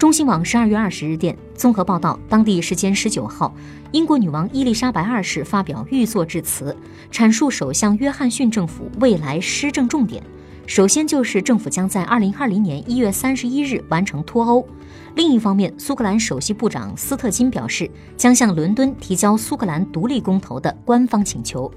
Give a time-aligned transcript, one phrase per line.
[0.00, 3.54] 中新网十二月二十日电，综合报道，当地时间十九号，
[3.92, 6.74] 英国女王伊丽莎白二世发表御作致辞，
[7.12, 10.22] 阐述首相约翰逊政府未来施政重点。
[10.66, 14.66] 首先就是政府将在二零二零年一月三十一日完成脱欧。
[15.16, 21.70] 另一方面，苏格兰首席部长斯特金表示，将向伦敦提交苏格兰独立公投的官方请求。